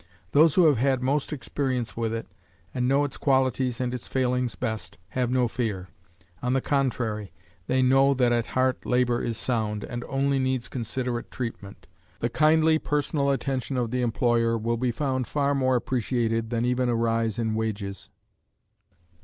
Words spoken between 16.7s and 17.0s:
a